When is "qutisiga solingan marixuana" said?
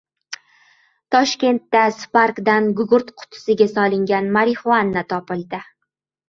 3.19-5.05